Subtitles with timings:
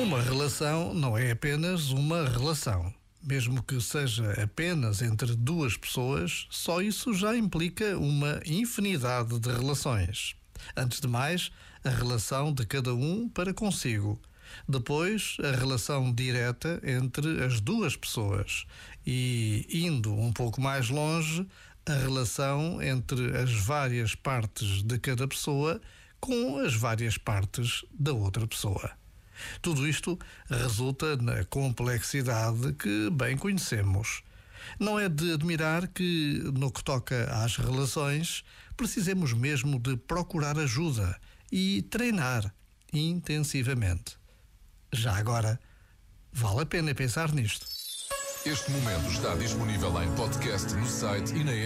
[0.00, 2.94] Uma relação não é apenas uma relação.
[3.20, 10.36] Mesmo que seja apenas entre duas pessoas, só isso já implica uma infinidade de relações.
[10.76, 11.50] Antes de mais,
[11.82, 14.20] a relação de cada um para consigo.
[14.68, 18.66] Depois, a relação direta entre as duas pessoas.
[19.06, 21.46] E, indo um pouco mais longe,
[21.86, 25.80] a relação entre as várias partes de cada pessoa
[26.18, 28.90] com as várias partes da outra pessoa.
[29.60, 34.22] Tudo isto resulta na complexidade que bem conhecemos.
[34.78, 38.42] Não é de admirar que, no que toca às relações,
[38.76, 41.18] precisemos mesmo de procurar ajuda
[41.52, 42.52] e treinar
[42.92, 44.16] intensivamente.
[44.92, 45.60] Já agora,
[46.32, 47.66] vale a pena pensar nisto.
[48.46, 51.62] Este momento está disponível em podcast no site e na app.